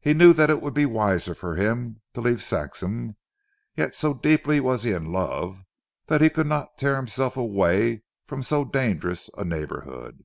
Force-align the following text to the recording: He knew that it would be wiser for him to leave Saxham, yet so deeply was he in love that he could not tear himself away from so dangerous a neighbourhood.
He 0.00 0.14
knew 0.14 0.32
that 0.32 0.50
it 0.50 0.60
would 0.60 0.74
be 0.74 0.84
wiser 0.84 1.32
for 1.32 1.54
him 1.54 2.00
to 2.14 2.20
leave 2.20 2.42
Saxham, 2.42 3.14
yet 3.76 3.94
so 3.94 4.12
deeply 4.12 4.58
was 4.58 4.82
he 4.82 4.90
in 4.90 5.12
love 5.12 5.62
that 6.06 6.20
he 6.20 6.28
could 6.28 6.48
not 6.48 6.76
tear 6.76 6.96
himself 6.96 7.36
away 7.36 8.02
from 8.24 8.42
so 8.42 8.64
dangerous 8.64 9.30
a 9.38 9.44
neighbourhood. 9.44 10.24